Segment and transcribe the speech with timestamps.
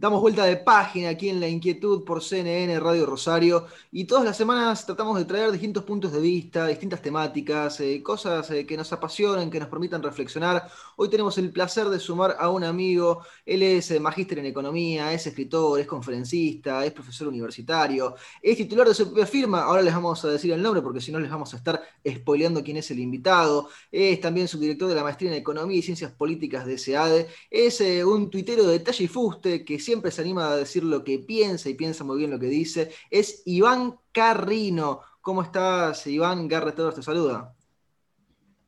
[0.00, 4.34] Damos vuelta de página aquí en La Inquietud por CNN Radio Rosario y todas las
[4.34, 8.90] semanas tratamos de traer distintos puntos de vista, distintas temáticas, eh, cosas eh, que nos
[8.94, 10.70] apasionen, que nos permitan reflexionar.
[10.96, 15.12] Hoy tenemos el placer de sumar a un amigo, él es eh, magíster en economía,
[15.12, 19.92] es escritor, es conferencista, es profesor universitario, es titular de su propia firma, ahora les
[19.92, 22.90] vamos a decir el nombre porque si no les vamos a estar spoileando quién es
[22.90, 27.28] el invitado, es también subdirector de la maestría en economía y ciencias políticas de SEADE,
[27.50, 31.18] es un tuitero de talla y fuste que siempre se anima a decir lo que
[31.18, 35.00] piensa y piensa muy bien lo que dice, es Iván Carrino.
[35.20, 36.46] ¿Cómo estás, Iván?
[36.46, 37.52] Garrett todos te saluda.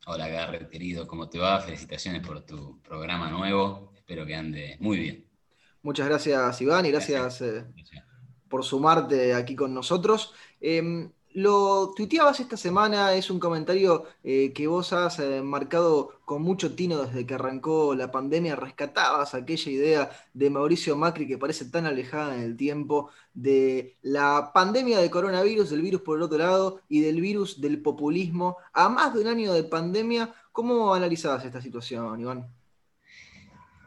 [0.07, 1.61] Hola, Garrett, querido, ¿cómo te va?
[1.61, 3.93] Felicitaciones por tu programa nuevo.
[3.95, 5.25] Espero que ande muy bien.
[5.83, 7.67] Muchas gracias, Iván, y gracias, eh,
[8.49, 10.35] por sumarte aquí con nosotros.
[10.61, 16.43] Em, lo tuiteabas esta semana, es un comentario eh, que vos has eh, marcado con
[16.43, 21.67] mucho tino desde que arrancó la pandemia, rescatabas aquella idea de Mauricio Macri que parece
[21.67, 26.39] tan alejada en el tiempo de la pandemia de coronavirus, del virus por el otro
[26.39, 28.57] lado y del virus del populismo.
[28.73, 32.47] A más de un año de pandemia, ¿cómo analizabas esta situación, Iván?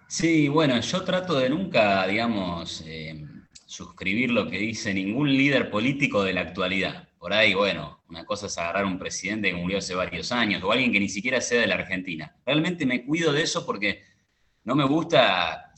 [0.07, 3.25] Sí, bueno, yo trato de nunca, digamos, eh,
[3.65, 8.45] suscribir lo que dice ningún líder político de la actualidad por ahí, bueno, una cosa
[8.45, 11.59] es agarrar un presidente que murió hace varios años o alguien que ni siquiera sea
[11.59, 12.35] de la Argentina.
[12.45, 14.03] Realmente me cuido de eso porque
[14.63, 15.73] no me gusta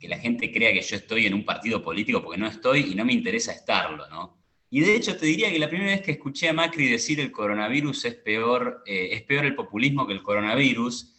[0.00, 2.96] que la gente crea que yo estoy en un partido político porque no estoy y
[2.96, 4.42] no me interesa estarlo, ¿no?
[4.68, 7.30] Y de hecho te diría que la primera vez que escuché a Macri decir el
[7.30, 11.14] coronavirus es peor, eh, es peor el populismo que el coronavirus,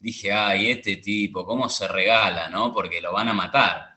[0.00, 2.72] dije, ay, este tipo, ¿cómo se regala, no?
[2.72, 3.96] Porque lo van a matar.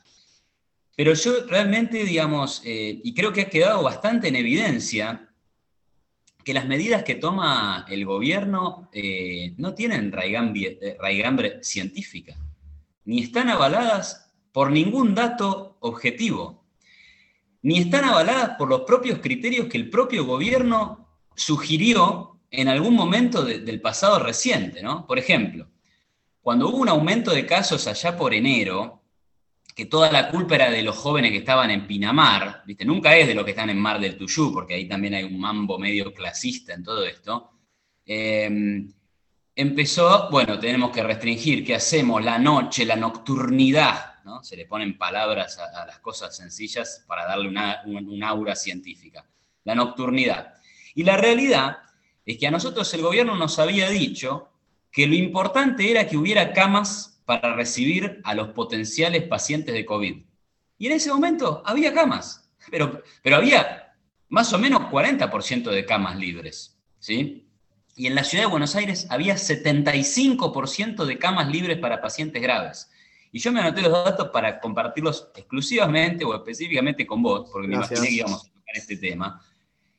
[0.95, 5.29] Pero yo realmente, digamos, eh, y creo que ha quedado bastante en evidencia,
[6.43, 12.35] que las medidas que toma el gobierno eh, no tienen eh, raigambre, científica,
[13.05, 16.63] ni están avaladas por ningún dato objetivo,
[17.61, 23.43] ni están avaladas por los propios criterios que el propio gobierno sugirió en algún momento
[23.43, 25.07] del pasado reciente, ¿no?
[25.07, 25.67] Por ejemplo,
[26.41, 29.02] cuando hubo un aumento de casos allá por enero,
[29.75, 32.85] que toda la culpa era de los jóvenes que estaban en Pinamar, ¿viste?
[32.85, 35.39] Nunca es de los que están en Mar del Tuyú, porque ahí también hay un
[35.39, 37.51] mambo medio clasista en todo esto.
[38.05, 38.91] Em,
[39.55, 42.23] empezó, bueno, tenemos que restringir, ¿qué hacemos?
[42.23, 44.43] La noche, la nocturnidad, ¿no?
[44.43, 49.25] Se le ponen palabras a, las cosas sencillas para darle una, un aura científica.
[49.63, 50.53] La nocturnidad.
[50.93, 51.77] Y la realidad
[52.25, 54.49] es que a nosotros el gobierno nos había dicho
[54.91, 60.23] que lo importante era que hubiera camas para recibir a los potenciales pacientes de COVID.
[60.77, 63.95] Y en ese momento había camas, pero, pero había
[64.29, 66.77] más o menos 40% de camas libres.
[66.99, 67.47] ¿sí?
[67.95, 72.89] Y en la ciudad de Buenos Aires había 75% de camas libres para pacientes graves.
[73.31, 77.75] Y yo me anoté los datos para compartirlos exclusivamente o específicamente con vos, porque me
[77.75, 79.43] imaginé que íbamos a tocar este tema.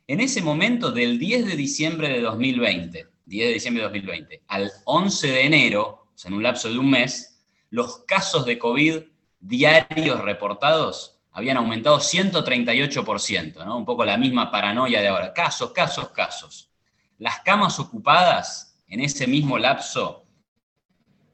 [0.06, 4.70] En ese momento, del 10 de diciembre de 2020, 10 de diciembre de 2020, al
[4.84, 9.02] 11 de enero, en un lapso de un mes, los casos de COVID
[9.41, 13.76] diarios reportados habían aumentado 138%, ¿no?
[13.76, 15.32] un poco la misma paranoia de ahora.
[15.32, 16.70] Casos, casos, casos.
[17.19, 20.25] Las camas ocupadas en ese mismo lapso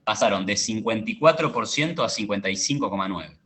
[0.02, 3.38] pasaron de 54% a 55,9%.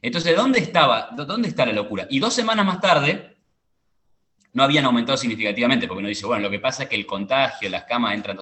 [0.00, 1.10] Entonces, ¿dónde estaba?
[1.12, 2.06] ¿Dónde está la locura?
[2.10, 3.36] Y dos semanas más tarde,
[4.52, 7.68] no habían aumentado significativamente, porque uno dice, bueno, lo que pasa es que el contagio,
[7.70, 8.38] las camas entran...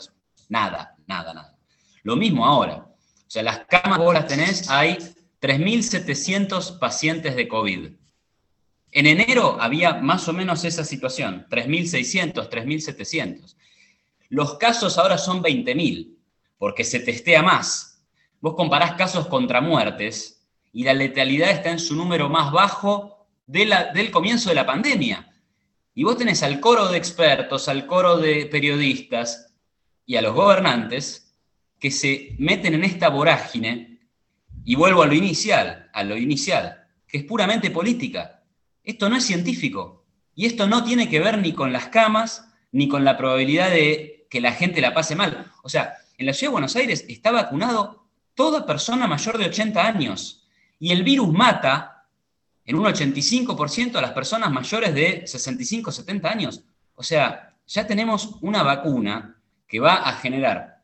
[0.49, 1.60] Nada, nada, nada.
[2.03, 2.87] Lo mismo ahora.
[2.87, 4.99] O sea, las camas vos las tenés, hay
[5.41, 7.91] 3.700 pacientes de COVID.
[8.93, 13.55] En enero había más o menos esa situación, 3.600, 3.700.
[14.29, 16.17] Los casos ahora son 20.000,
[16.59, 18.03] porque se testea más.
[18.41, 24.11] Vos comparás casos contra muertes y la letalidad está en su número más bajo del
[24.11, 25.33] comienzo de la pandemia.
[25.95, 29.53] Y vos tenés al coro de expertos, al coro de periodistas
[30.07, 31.30] y a los gobernantes
[31.81, 33.99] que se meten en esta vorágine,
[34.65, 38.43] y vuelvo a lo inicial, a lo inicial, que es puramente política.
[38.85, 40.05] Esto no es científico.
[40.35, 44.27] Y esto no tiene que ver ni con las camas, ni con la probabilidad de
[44.31, 45.51] que la gente la pase mal.
[45.63, 49.85] O sea, en la ciudad de Buenos Aires está vacunado toda persona mayor de 80
[49.85, 50.47] años.
[50.79, 52.07] Y el virus mata
[52.65, 56.63] en un 85% a las personas mayores de 65, 70 años.
[56.95, 60.80] O sea, ya tenemos una vacuna que va a generar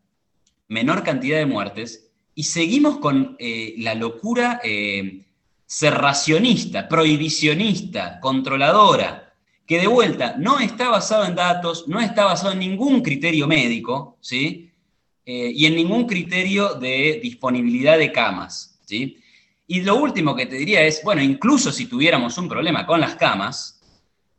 [0.69, 5.25] menor cantidad de muertes y seguimos con eh, la locura eh,
[5.67, 9.35] cerracionista, prohibicionista, controladora,
[9.67, 14.17] que de vuelta no está basado en datos, no está basado en ningún criterio médico,
[14.21, 14.71] ¿sí?
[15.25, 19.19] Eh, y en ningún criterio de disponibilidad de camas, ¿sí?
[19.67, 23.17] Y lo último que te diría es, bueno, incluso si tuviéramos un problema con las
[23.17, 23.81] camas,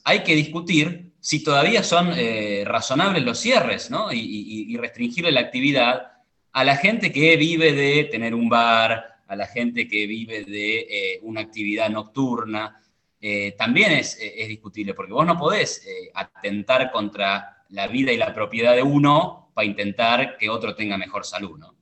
[0.06, 4.14] hay que discutir si todavía son eh, razonables los cierres, ¿no?
[4.14, 6.12] Y, restringirle la actividad
[6.58, 10.80] a la gente que vive de tener un bar, a la gente que vive de
[10.80, 12.82] eh, una actividad nocturna,
[13.22, 18.74] eh, también es, discutible, porque vos no podés atentar contra la vida y la propiedad
[18.74, 21.77] de uno para intentar que otro tenga mejor salud, ¿no?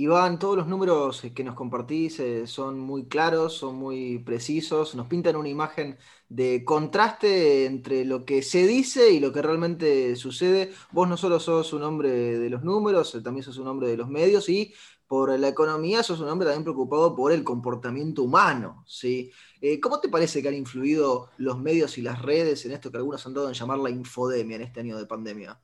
[0.00, 5.08] Iván, todos los números que nos compartís eh, son muy claros, son muy precisos, nos
[5.08, 5.98] pintan una imagen
[6.28, 10.72] de contraste entre lo que se dice y lo que realmente sucede.
[10.92, 13.96] Vos no solo sos un hombre de los números, eh, también sos un hombre de
[13.96, 14.72] los medios y
[15.08, 18.84] por la economía sos un hombre también preocupado por el comportamiento humano.
[18.86, 19.32] ¿sí?
[19.60, 22.98] Eh, ¿Cómo te parece que han influido los medios y las redes en esto que
[22.98, 25.60] algunos han dado en llamar la infodemia en este año de pandemia?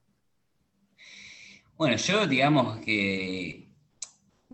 [1.77, 3.64] Bueno, yo digamos que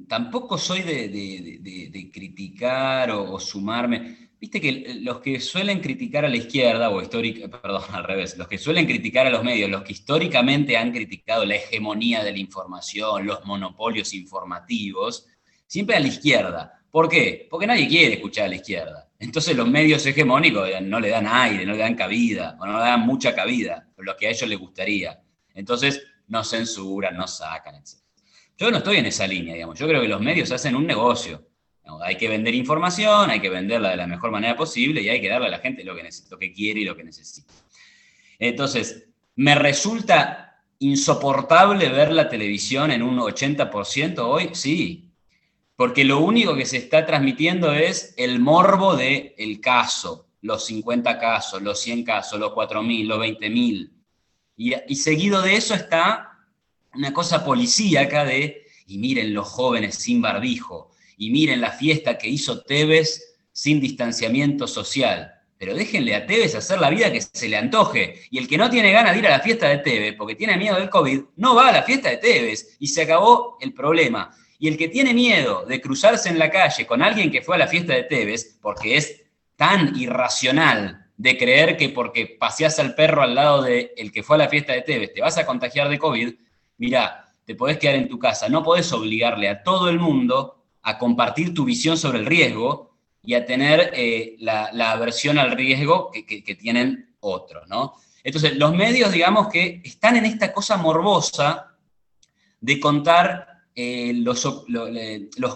[0.09, 4.31] tampoco soy de, criticar o, sumarme.
[4.41, 8.49] Viste que los que suelen criticar a la izquierda, o histórica, perdón, al revés, los
[8.49, 12.39] que suelen criticar a los medios, los que históricamente han criticado la hegemonía de la
[12.39, 15.27] información, los monopolios informativos,
[15.67, 16.83] siempre a la izquierda.
[16.91, 17.47] ¿Por qué?
[17.49, 19.09] Porque nadie quiere escuchar a la izquierda.
[19.19, 22.85] Entonces los medios hegemónicos no le dan aire, no le dan cabida, o no le
[22.85, 25.23] dan mucha cabida, lo que a ellos les gustaría.
[25.55, 28.00] Entonces no censuran, no sacan, etc.
[28.61, 29.79] Yo no estoy en esa línea, digamos.
[29.79, 31.47] Yo creo que los medios hacen un negocio.
[32.03, 35.31] Hay que vender información, hay que venderla de la mejor manera posible y hay que
[35.31, 37.55] darle a la gente lo que, lo que quiere y lo que necesita.
[38.39, 45.09] Entonces, me resulta insoportable ver la televisión en un 80% hoy, sí,
[45.75, 51.19] porque lo único que se está transmitiendo es el morbo del el caso, los 50
[51.19, 53.91] casos, los 100 casos, los 4.000, los 20.000.
[54.57, 56.30] Y, y seguido de eso está
[56.95, 62.29] una cosa policíaca de, y miren los jóvenes sin barbijo, y miren la fiesta que
[62.29, 65.35] hizo Tevez sin distanciamiento social.
[65.59, 68.23] Pero déjenle a Tevez hacer la vida que se le antoje.
[68.31, 70.57] Y el que no tiene ganas de ir a la fiesta de Tevez porque tiene
[70.57, 74.35] miedo del COVID, no va a la fiesta de Tevez y se acabó el problema.
[74.59, 77.59] Y el que tiene miedo de cruzarse en la calle con alguien que fue a
[77.59, 79.25] la fiesta de Tevez, porque es
[79.57, 84.37] tan irracional de creer que porque paseas al perro al lado del el que fue
[84.37, 86.33] a la fiesta de Tevez te vas a contagiar de COVID,
[86.81, 90.99] mira, te podés quedar en tu casa, no podés obligarle a todo el mundo a
[90.99, 96.55] compartir tu visión sobre el riesgo y a tener eh, la, aversión al riesgo que,
[96.55, 97.95] tienen otros, ¿no?
[98.25, 101.77] Entonces, los medios, digamos que están en esta cosa morbosa
[102.61, 104.41] de contar eh, los,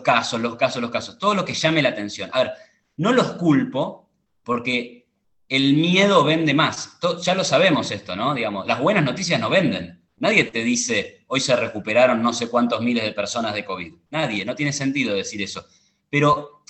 [0.03, 2.29] casos, los casos, los casos, todo lo que llame la atención.
[2.35, 2.53] A ver,
[2.99, 4.11] no los culpo
[4.43, 5.09] porque
[5.49, 6.99] el miedo vende más.
[7.23, 8.35] ya lo sabemos esto, ¿no?
[8.35, 10.04] Digamos, las buenas noticias no venden.
[10.25, 13.93] Nadie te dice, hoy se recuperaron no sé cuántos miles de personas de COVID.
[14.11, 15.67] Nadie, no tiene sentido decir eso.
[16.09, 16.63] Pero,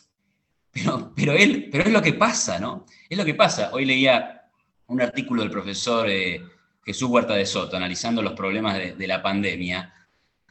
[0.73, 2.85] pero, pero, él, pero es lo que pasa, ¿no?
[3.09, 3.71] Es lo que pasa.
[3.73, 4.43] Hoy leía
[4.89, 6.43] un artículo del profesor eh,
[6.85, 9.95] Jesús Huerta de Soto analizando los problemas de, la pandemia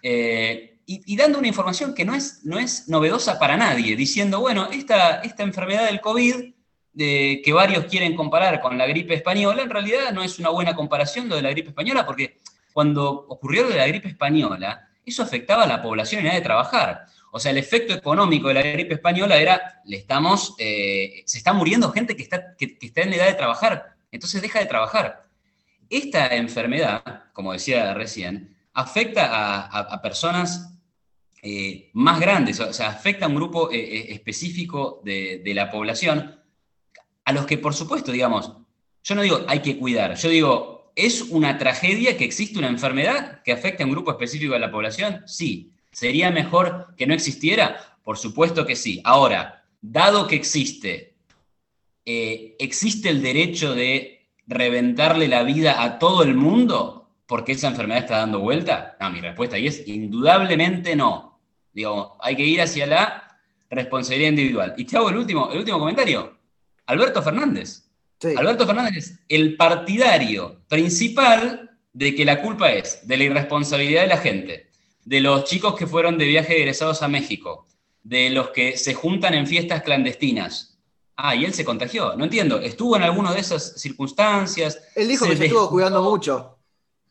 [0.02, 4.70] eh, y, dando una información que no es, no es novedosa para nadie, diciendo, bueno,
[4.72, 6.54] esta, esta enfermedad del COVID
[6.96, 11.28] que varios quieren comparar con la gripe española, en realidad no es una buena comparación
[11.28, 12.40] lo de la gripe española porque
[12.74, 16.42] cuando ocurrió lo de la gripe española, eso afectaba a la población en edad de
[16.42, 17.06] trabajar.
[17.32, 21.54] O sea, el efecto económico de la gripe española era, le estamos, eh, se está
[21.54, 25.26] muriendo gente que está, que, está en edad de trabajar, entonces deja de trabajar.
[25.90, 30.74] Esta enfermedad, como decía recién, afecta a, personas
[31.42, 36.40] eh, más grandes, o sea, afecta a un grupo eh, específico de, la población,
[37.26, 38.54] a los que, por supuesto, digamos,
[39.04, 43.42] yo no digo hay que cuidar, yo digo ¿Es una tragedia que existe una enfermedad
[43.44, 45.24] que afecta a un grupo específico de la población?
[45.26, 45.72] Sí.
[45.92, 47.98] ¿Sería mejor que no existiera?
[48.04, 49.02] Por supuesto que sí.
[49.04, 51.16] Ahora, dado que existe,
[52.06, 58.04] eh, ¿existe el derecho de reventarle la vida a todo el mundo porque esa enfermedad
[58.04, 58.98] está dando vuelta?
[59.00, 61.40] No, mi respuesta ahí es indudablemente no.
[61.74, 63.38] Digo, hay que ir hacia la
[63.70, 64.74] responsabilidad individual.
[64.78, 66.38] Y te hago el último, el último comentario.
[66.86, 67.83] Alberto Fernández.
[68.38, 74.08] Alberto Fernández es el partidario principal de que la culpa es de la irresponsabilidad de
[74.08, 74.70] la gente,
[75.06, 77.68] de los chicos que fueron de viaje egresados a México,
[78.04, 80.78] de los que se juntan en fiestas clandestinas.
[81.16, 82.16] Ah, y él se contagió.
[82.16, 82.60] No entiendo.
[82.60, 84.82] ¿Estuvo en alguna de esas circunstancias?
[84.96, 86.58] Él dijo que se estuvo cuidando mucho.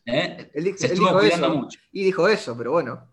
[0.04, 0.50] ¿Eh?
[0.54, 1.78] Él, se estuvo cuidando mucho.
[1.92, 3.08] Y dijo eso, pero bueno.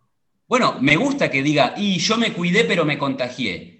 [0.47, 3.78] Bueno, me gusta que diga, y yo me cuidé pero me contagié.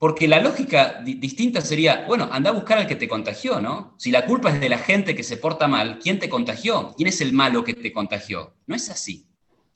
[0.00, 3.94] Porque la lógica distinta sería, bueno, anda a buscar al que te contagió, ¿no?
[3.98, 6.94] Si la culpa es de la gente que se porta mal, ¿quién te contagió?
[6.96, 8.54] ¿Quién es el malo que te contagió?
[8.66, 9.26] No es así.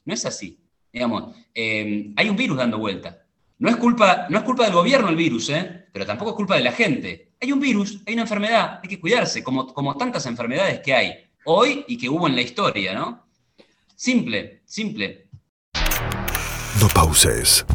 [0.07, 0.59] No es así.
[0.91, 3.27] Digamos, eh, hay un virus dando vuelta.
[3.59, 5.89] No es, culpa, no es culpa del gobierno el virus, ¿eh?
[5.93, 7.35] pero tampoco es culpa de la gente.
[7.39, 11.13] Hay un virus, hay una enfermedad, hay que cuidarse, como, como tantas enfermedades que hay
[11.45, 13.27] hoy y que hubo en la historia, ¿no?
[13.95, 15.29] Simple, simple.
[16.81, 17.67] No pauses,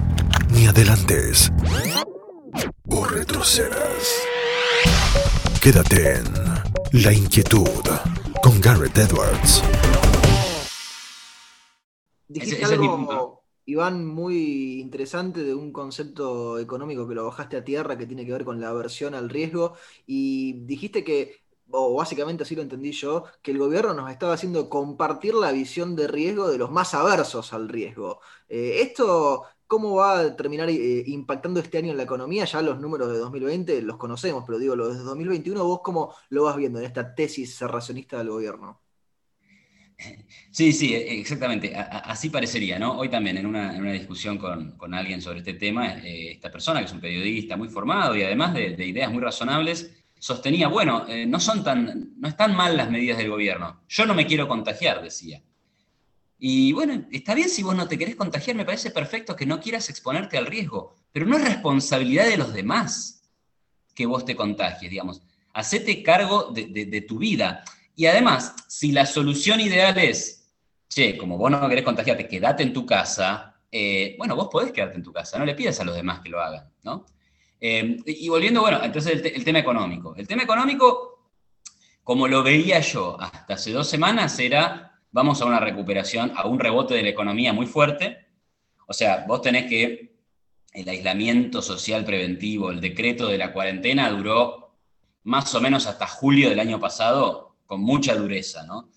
[0.51, 1.51] ni adelantes,
[2.89, 4.21] o retrocedas.
[5.61, 7.67] Quédate en La Inquietud
[8.41, 9.63] con Garrett Edwards.
[12.27, 18.05] Dijiste algo, Iván, muy interesante de un concepto económico que lo bajaste a tierra que
[18.05, 19.73] tiene que ver con la aversión al riesgo
[20.07, 24.69] y dijiste que o básicamente así lo entendí yo, que el gobierno nos estaba haciendo
[24.69, 28.21] compartir la visión de riesgo de los más aversos al riesgo.
[28.47, 32.43] Eh, ¿Esto cómo va a terminar eh, impactando este año en la economía?
[32.43, 36.43] Ya los números de 2020 los conocemos, pero digo, los de 2021, ¿vos cómo lo
[36.43, 38.81] vas viendo en esta tesis cerracionista del gobierno?
[40.51, 41.75] Sí, sí, e, exactamente.
[41.75, 42.97] así parecería, ¿no?
[42.97, 46.93] Hoy también en una, discusión con, alguien sobre este tema, eh, esta persona que es
[46.93, 51.63] un periodista muy formado y además de ideas muy razonables, sostenía, bueno, eh, no son
[51.63, 53.81] tan, no están mal las medidas del gobierno.
[53.87, 55.41] Yo no me quiero contagiar, decía.
[56.39, 59.59] Y bueno, está bien si vos no te querés contagiar, me parece perfecto que no
[59.59, 63.29] quieras exponerte al riesgo, pero no es responsabilidad de los demás
[63.93, 65.21] que vos te contagies, digamos.
[65.53, 67.65] Hacete cargo de, tu vida.
[67.95, 70.49] Y además, si la solución ideal es,
[70.87, 74.95] che, como vos no querés contagiarte, quédate en tu casa, eh, bueno, vos podés quedarte
[74.95, 77.05] en tu casa, no le pidas a los demás que lo hagan, ¿no?
[77.59, 80.15] Eh, y volviendo, bueno, entonces el, tema económico.
[80.15, 81.25] El tema económico,
[82.03, 86.59] como lo veía yo hasta hace dos semanas, era, vamos a una recuperación, a un
[86.59, 88.27] rebote de la economía muy fuerte.
[88.87, 90.17] O sea, vos tenés que
[90.73, 94.75] el aislamiento social preventivo, el decreto de la cuarentena duró
[95.23, 98.89] más o menos hasta julio del año pasado con mucha dureza, ¿no?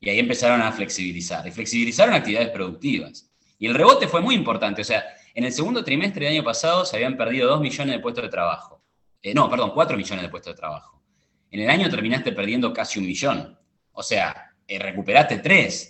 [0.00, 1.46] Y ahí empezaron a flexibilizar.
[1.46, 3.30] Y flexibilizaron actividades productivas.
[3.58, 4.82] Y el rebote fue muy importante.
[4.82, 5.04] O sea,
[5.34, 8.30] en el segundo trimestre del año pasado se habían perdido 2 millones de puestos de
[8.30, 8.82] trabajo.
[9.22, 11.00] Eh, no, perdón, 4 millones de puestos de trabajo.
[11.50, 13.58] En el año terminaste perdiendo casi un millón.
[13.92, 15.88] O sea, eh, recuperaste 3.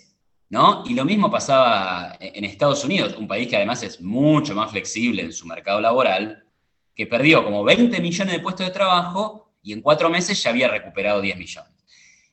[0.49, 0.83] ¿No?
[0.85, 5.23] Y lo mismo pasaba en Estados Unidos, un país que además es mucho más flexible
[5.23, 6.45] en su mercado laboral,
[6.93, 10.67] que perdió como 20 millones de puestos de trabajo y en cuatro meses ya había
[10.67, 11.73] recuperado 10 millones.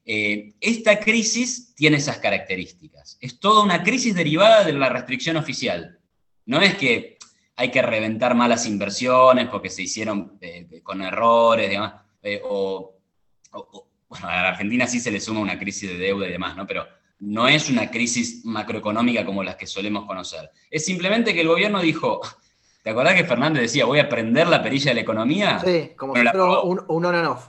[0.04, 3.16] Eh, esta crisis tiene esas características.
[3.20, 5.98] Es toda una crisis derivada de la restricción oficial.
[6.46, 7.16] No es que
[7.56, 11.78] hay que reventar malas inversiones porque se hicieron eh, con errores,
[12.22, 12.96] eh, o,
[14.10, 16.66] bueno, a la Argentina sí se le suma una crisis de deuda y demás, ¿no?
[16.66, 16.86] Pero
[17.20, 20.50] no es una crisis macroeconómica como las que solemos conocer.
[20.70, 22.20] Es simplemente que el gobierno dijo,
[22.82, 25.60] ¿te acordás que Fernández decía, voy a prender la perilla de la economía?
[25.64, 27.48] Sí, como si fuera un, un on and off.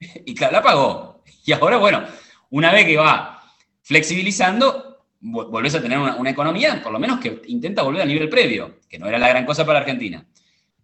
[0.24, 1.22] Y claro, la pagó.
[1.44, 2.02] Y ahora, bueno,
[2.50, 3.42] una vez que va
[3.82, 8.80] flexibilizando, volvés a tener una, economía, por lo menos que intenta volver al nivel previo,
[8.88, 10.26] que no era la gran cosa para Argentina.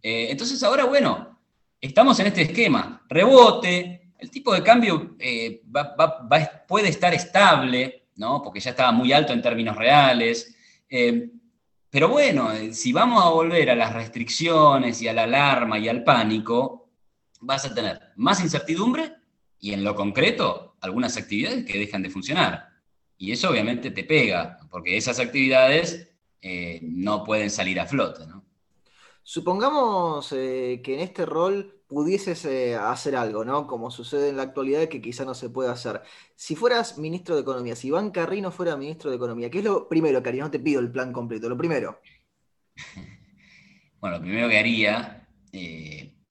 [0.03, 1.39] Eh, entonces ahora, bueno,
[1.81, 5.63] estamos en este esquema, rebote, el tipo de cambio eh,
[6.69, 8.43] puede estar estable, ¿no?
[8.43, 10.55] porque ya estaba muy alto en términos reales.
[10.89, 11.31] Eh,
[11.89, 16.05] pero bueno, si vamos a volver a las restricciones y a la alarma y al
[16.05, 16.91] pánico,
[17.41, 19.17] vas a tener más incertidumbre
[19.59, 22.69] y en lo concreto algunas actividades que dejan de funcionar.
[23.19, 26.09] Y eso obviamente te pega, porque esas actividades
[26.41, 28.27] eh, no pueden salir a flote.
[28.27, 28.45] ¿no?
[29.23, 33.67] Supongamos eh, que en este rol pudieses eh, hacer algo, ¿no?
[33.67, 36.01] Como sucede en la actualidad, que quizá no se puede hacer.
[36.35, 39.89] Si fueras ministro de Economía, si Iván Carrino fuera ministro de Economía, ¿qué es lo
[39.89, 40.33] primero que?
[40.33, 42.01] No te pido el plan completo, lo primero.
[44.01, 45.29] Bueno, lo primero que haría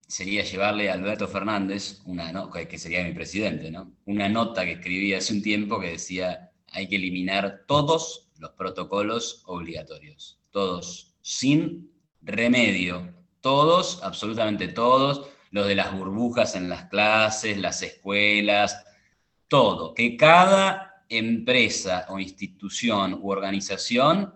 [0.09, 3.93] sería llevarle a Alberto Fernández, una que sería mi presidente, ¿no?
[4.05, 9.43] una nota que escribí hace un tiempo que decía hay que eliminar todos los protocolos
[9.45, 17.81] obligatorios, todos, sin remedio, todos, absolutamente todos, los de las burbujas en las clases, las
[17.81, 18.85] escuelas,
[19.47, 24.33] todo, que cada empresa o institución u organización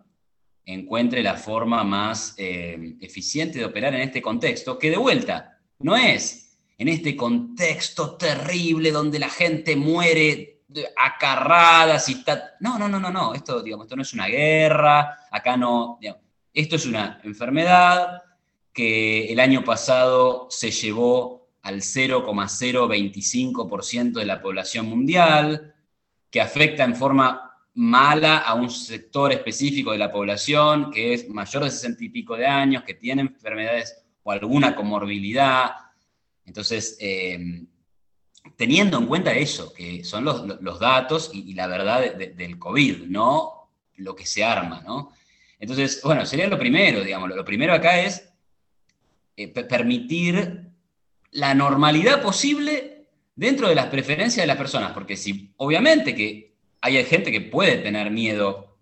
[0.66, 5.96] encuentre la forma más eh, eficiente de operar en este contexto, que de vuelta no
[5.96, 10.64] es en este contexto terrible donde la gente muere
[10.98, 12.54] acarradas y está...
[12.60, 16.00] No, no, no, no, no, esto, digamos, esto no es una guerra, acá no...
[16.54, 18.24] esto es una enfermedad
[18.74, 25.76] que el año pasado se llevó al 0,025% de la población mundial,
[26.30, 31.64] que afecta en forma mala a un sector específico de la población que es mayor
[31.64, 35.72] de 60 y pico de años, que tiene enfermedades o alguna comorbilidad.
[36.46, 37.64] Entonces, eh,
[38.56, 44.16] teniendo en cuenta eso, que son los, datos y, la verdad del COVID, no lo
[44.16, 45.12] que se arma, ¿no?
[45.60, 48.33] Entonces, bueno, sería lo primero, digamos, lo primero acá es
[49.36, 50.70] eh, permitir
[51.32, 57.04] la normalidad posible dentro de las preferencias de las personas, porque si obviamente que hay
[57.06, 58.78] gente que puede tener miedo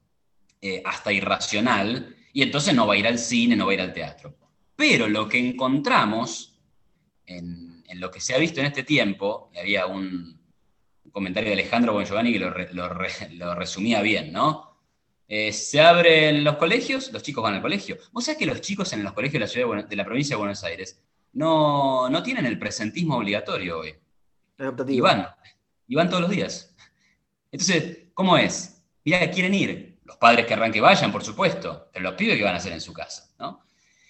[0.61, 3.81] eh, hasta irracional y entonces no va a ir al cine, no va a ir
[3.81, 4.35] al teatro.
[4.75, 6.59] Pero lo que encontramos
[7.25, 10.39] en, lo que se ha visto en este tiempo, y había un,
[11.11, 14.70] comentario de Alejandro Bongiovanni que lo, resumía bien, ¿no?
[15.33, 17.97] Eh, se abren los colegios, los chicos van al colegio.
[18.11, 20.39] ¿Vos sabés que los chicos en los colegios de la, ciudad de, la provincia de
[20.39, 23.95] Buenos Aires no, no tienen el presentismo obligatorio hoy?
[24.89, 25.25] Y van,
[25.87, 26.75] y van todos los días.
[27.49, 28.83] Entonces, ¿cómo es?
[29.05, 29.99] Mira, quieren ir.
[30.03, 32.81] Los padres querrán que vayan, por supuesto, pero los pibes que van a hacer en
[32.81, 33.63] su casa, ¿no?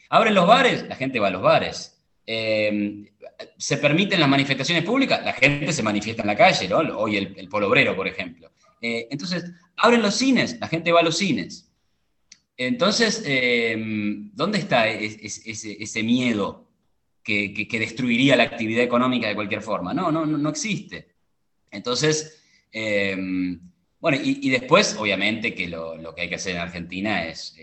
[0.09, 2.01] Abren los bares, la gente va a los bares.
[2.25, 3.13] Eh,
[3.57, 6.79] se permiten las manifestaciones públicas, la gente se manifiesta en la calle, ¿no?
[6.97, 8.49] Hoy el, polo obrero, por ejemplo.
[8.81, 9.45] Eh, entonces,
[9.77, 11.71] abren los cines, la gente va a los cines.
[12.57, 13.75] Entonces, eh,
[14.33, 16.67] ¿dónde está ese, miedo
[17.23, 19.93] que, destruiría la actividad económica de cualquier forma?
[19.93, 21.15] No, no, no existe.
[21.71, 22.43] Entonces,
[23.99, 27.55] bueno, y, después, obviamente, que lo, que hay que hacer en Argentina es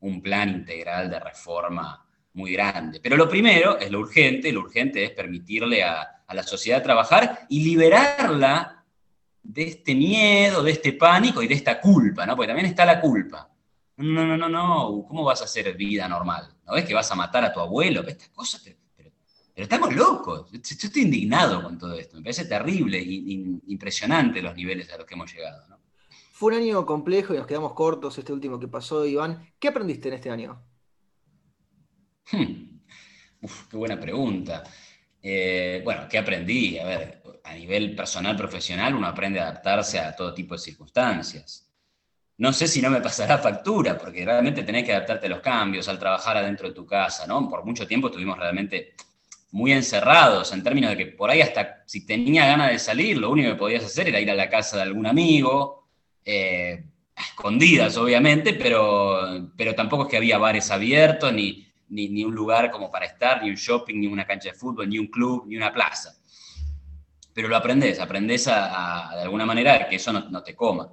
[0.00, 2.06] un plan integral de reforma
[2.36, 3.00] muy grande.
[3.00, 7.62] Pero lo primero es lo urgente, lo urgente es permitirle a, la sociedad trabajar y
[7.62, 8.84] liberarla
[9.48, 12.34] de este miedo, de este pánico y de esta culpa, ¿no?
[12.34, 13.48] Porque también está la culpa.
[13.96, 16.54] No, no, no, no, ¿cómo vas a hacer vida normal?
[16.66, 18.06] ¿No ves que vas a matar a tu abuelo?
[18.06, 19.10] Estas cosas, pero, pero,
[19.54, 20.50] estamos locos.
[20.52, 22.16] Yo estoy indignado con todo esto.
[22.16, 23.22] Me parece terrible e
[23.68, 25.76] impresionante los niveles a los que hemos llegado, ¿no?
[26.32, 29.52] Fue un año complejo y nos quedamos cortos este último que pasó, Iván.
[29.58, 30.62] ¿Qué aprendiste en este año?
[32.30, 32.80] Hmm.
[33.40, 34.62] Uf, qué buena pregunta.
[35.22, 36.78] Eh, bueno, ¿qué aprendí?
[36.78, 41.70] A ver, a nivel personal, profesional, uno aprende a adaptarse a todo tipo de circunstancias.
[42.38, 45.88] No sé si no me pasará factura, porque realmente tenés que adaptarte a los cambios,
[45.88, 47.48] al trabajar adentro de tu casa, ¿no?
[47.48, 48.94] Por mucho tiempo estuvimos realmente
[49.52, 53.30] muy encerrados, en términos de que por ahí hasta si tenía ganas de salir, lo
[53.30, 55.88] único que podías hacer era ir a la casa de algún amigo,
[56.24, 56.84] eh,
[57.16, 62.90] escondidas obviamente, pero, pero tampoco es que había bares abiertos, ni, ni, un lugar como
[62.90, 65.72] para estar, ni un shopping, ni una cancha de fútbol, ni un club, ni una
[65.72, 66.14] plaza.
[67.36, 70.90] Pero lo aprendes, aprendes a, de alguna manera que eso no, te coma.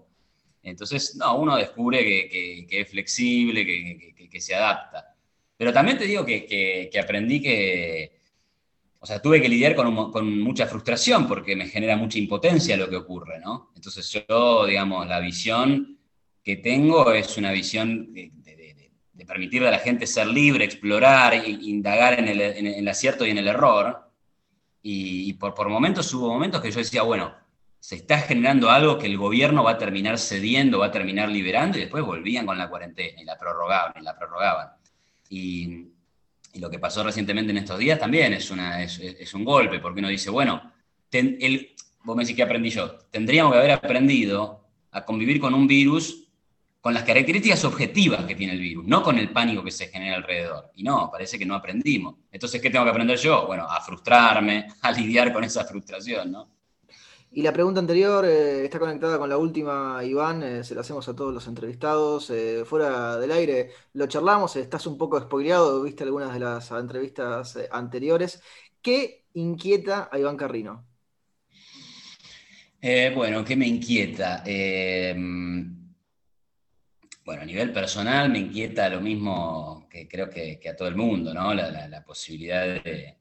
[0.62, 5.16] Entonces, no, uno descubre que, es flexible, que, se adapta.
[5.56, 8.20] Pero también te digo que, aprendí que,
[9.00, 12.90] o sea, tuve que lidiar con, con, mucha frustración porque me genera mucha impotencia lo
[12.90, 13.72] que ocurre, ¿no?
[13.78, 15.98] Entonces yo, digamos, la visión
[16.44, 22.28] que tengo es una visión de permitirle a la gente ser libre, explorar, indagar en
[22.28, 24.12] el, acierto y en el error.
[24.86, 27.34] Y, por, por, momentos hubo momentos que yo decía, bueno,
[27.80, 31.78] se está generando algo que el gobierno va a terminar cediendo, va a terminar liberando,
[31.78, 34.70] y después volvían con la cuarentena y la prorrogaban, y la prorrogaban.
[35.30, 35.88] Y,
[36.56, 40.10] lo que pasó recientemente en estos días también es, una, es, un golpe, porque uno
[40.10, 40.72] dice, bueno,
[41.12, 45.66] el, vos me decís que aprendí yo, tendríamos que haber aprendido a convivir con un
[45.66, 46.23] virus
[46.84, 50.18] con las características objetivas que tiene el virus, no con el pánico que se genera
[50.18, 50.70] alrededor.
[50.76, 52.16] Y no, parece que no aprendimos.
[52.30, 53.48] Entonces, ¿qué tengo que aprender yo?
[53.48, 56.50] Bueno, a frustrarme, a lidiar con esa frustración, ¿no?
[57.32, 61.08] Y la pregunta anterior eh, está conectada con la última, Iván, eh, se la hacemos
[61.08, 62.30] a todos los entrevistados.
[62.32, 67.58] Eh, fuera del aire lo charlamos, estás un poco spoileado, viste algunas de las entrevistas
[67.72, 68.42] anteriores.
[68.82, 70.86] ¿Qué inquieta a Iván Carrino?
[73.16, 74.44] bueno, ¿qué me inquieta?
[77.26, 81.34] Bueno, a nivel personal me inquieta lo mismo que creo que, a todo el mundo,
[81.34, 81.54] ¿no?
[81.54, 83.18] La, posibilidad de,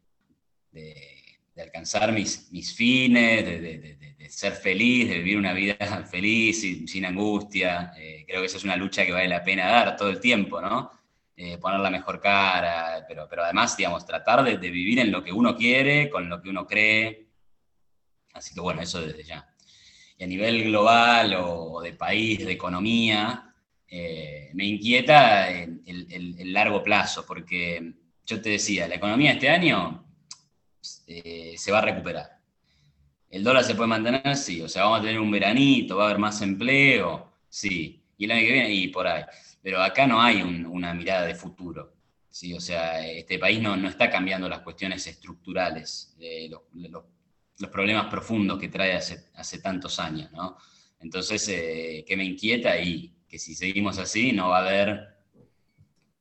[1.57, 5.77] alcanzar mis, mis fines, de, ser feliz, de vivir una vida
[6.11, 7.93] feliz, sin, sin angustia.
[7.97, 10.61] Eh, creo que esa es una lucha que vale la pena dar todo el tiempo,
[10.61, 10.91] ¿no?
[11.37, 15.33] Eh, poner la mejor cara, pero, pero además, digamos, tratar de, vivir en lo que
[15.33, 17.29] uno quiere, con lo que uno cree.
[18.33, 19.49] Así que bueno, eso desde ya.
[20.19, 23.52] Y a nivel global o de país, de economía,
[23.95, 27.93] eh, me inquieta el, largo plazo, porque
[28.25, 30.07] yo te decía, la economía este año
[31.07, 32.39] eh, se va a recuperar.
[33.29, 34.35] ¿El dólar se puede mantener?
[34.35, 34.63] Sí.
[34.63, 38.03] O sea, vamos a tener un veranito, va a haber más empleo, sí.
[38.17, 39.25] Y el año que viene, y por ahí.
[39.63, 41.93] Pero acá no hay una mirada de futuro.
[42.31, 42.55] ¿sí?
[42.55, 46.17] O sea, este país no, no está cambiando las cuestiones estructurales,
[46.49, 46.63] los,
[47.59, 50.57] los, problemas profundos que trae hace, tantos años, ¿no?
[50.99, 55.09] Entonces, eh, que me inquieta y que si seguimos así no va a haber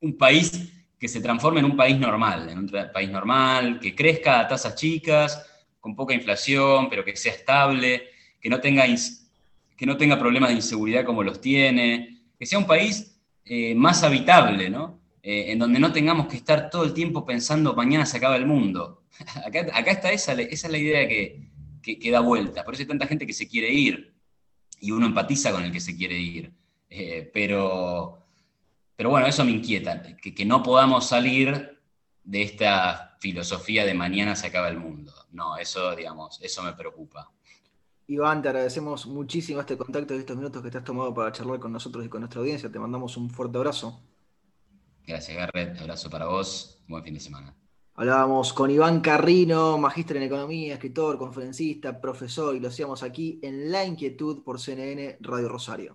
[0.00, 4.40] un país que se transforme en un país normal, en un país normal, que crezca
[4.40, 5.46] a tasas chicas,
[5.78, 8.08] con poca inflación, pero que sea estable,
[8.40, 8.86] que no tenga,
[9.76, 14.02] que no tenga problemas de inseguridad como los tiene, que sea un país eh, más
[14.04, 14.98] habitable, ¿no?
[15.22, 18.46] Eh, en donde no tengamos que estar todo el tiempo pensando mañana se acaba el
[18.46, 19.02] mundo.
[19.44, 21.42] acá, está esa, esa es la idea que,
[21.82, 22.64] que, da vuelta.
[22.64, 24.14] Por eso hay tanta gente que se quiere ir
[24.80, 26.61] y uno empatiza con el que se quiere ir.
[26.94, 28.18] Eh, pero,
[28.94, 31.80] pero bueno, eso me inquieta, que, que, no podamos salir
[32.22, 35.14] de esta filosofía de mañana se acaba el mundo.
[35.30, 37.30] No, eso, digamos, eso me preocupa.
[38.08, 41.58] Iván, te agradecemos muchísimo este contacto y estos minutos que te has tomado para charlar
[41.58, 42.70] con nosotros y con nuestra audiencia.
[42.70, 44.02] Te mandamos un fuerte abrazo.
[45.06, 45.80] Gracias, Garrett.
[45.80, 46.78] Abrazo para vos.
[46.88, 47.56] Buen fin de semana.
[47.94, 53.72] Hablábamos con Iván Carrino, magíster en economía, escritor, conferencista, profesor, y lo hacíamos aquí en
[53.72, 55.94] La Inquietud por CNN Radio Rosario.